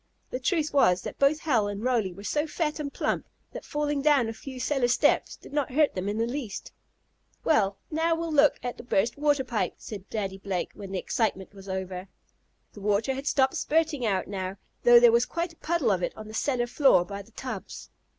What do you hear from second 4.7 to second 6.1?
steps did not hurt them